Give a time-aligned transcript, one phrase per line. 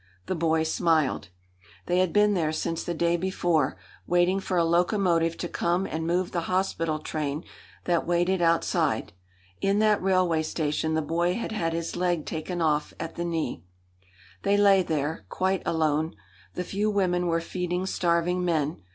[0.25, 1.29] The boy smiled.
[1.85, 3.77] They had been there since the day before,
[4.07, 7.43] waiting for a locomotive to come and move the hospital train
[7.85, 9.13] that waited outside.
[9.61, 13.63] In that railway station the boy had had his leg taken off at the knee.
[14.41, 16.15] They lay there, quite alone.
[16.55, 18.81] The few women were feeding starving men.